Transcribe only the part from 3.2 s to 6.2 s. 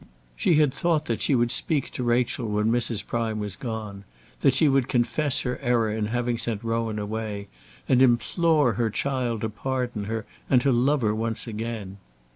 was gone, that she would confess her error in